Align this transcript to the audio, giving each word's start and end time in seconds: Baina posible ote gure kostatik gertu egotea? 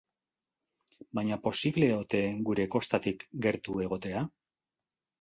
Baina 1.19 1.37
posible 1.43 1.91
ote 1.97 2.23
gure 2.49 2.69
kostatik 2.79 3.29
gertu 3.47 3.81
egotea? 3.89 4.29